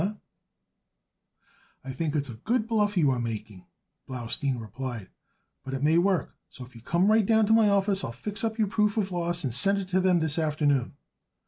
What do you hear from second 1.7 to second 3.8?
"I think it's a good bluff you are making,"